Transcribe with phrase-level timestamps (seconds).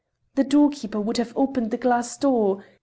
[0.33, 2.63] The doorkeeper would have opened the glass door....